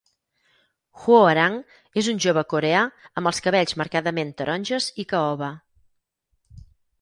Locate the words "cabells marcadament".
3.49-4.33